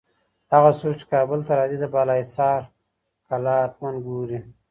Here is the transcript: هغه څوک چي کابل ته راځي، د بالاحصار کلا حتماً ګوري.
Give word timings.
هغه 0.53 0.71
څوک 0.79 0.93
چي 0.99 1.05
کابل 1.13 1.39
ته 1.47 1.51
راځي، 1.59 1.77
د 1.79 1.85
بالاحصار 1.93 2.61
کلا 3.27 3.55
حتماً 3.63 3.89
ګوري. 4.07 4.39